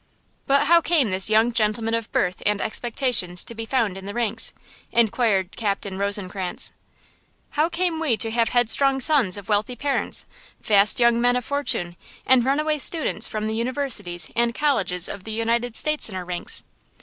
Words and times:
"But 0.47 0.63
how 0.65 0.81
came 0.81 1.11
this 1.11 1.29
young 1.29 1.51
gentleman 1.51 1.93
of 1.93 2.11
birth 2.11 2.41
and 2.43 2.59
expectations 2.59 3.43
to 3.45 3.53
be 3.53 3.67
found 3.67 3.99
in 3.99 4.07
the 4.07 4.15
ranks?" 4.15 4.51
inquired 4.91 5.55
Captain 5.55 5.95
Rosencrantz. 5.95 6.71
"How 7.51 7.69
came 7.69 7.99
we 7.99 8.17
to 8.17 8.31
have 8.31 8.49
headstrong 8.49 8.99
sons 8.99 9.37
of 9.37 9.47
wealthy 9.47 9.75
parents, 9.75 10.25
fast 10.59 10.99
young 10.99 11.21
men 11.21 11.35
of 11.35 11.45
fortune, 11.45 11.95
and 12.25 12.43
runaway 12.43 12.79
students 12.79 13.27
from 13.27 13.45
the 13.45 13.53
universities 13.53 14.31
and 14.35 14.55
colleges 14.55 15.07
of 15.07 15.23
the 15.23 15.33
United 15.33 15.75
States 15.75 16.09
in 16.09 16.15
our 16.15 16.25
ranks? 16.25 16.63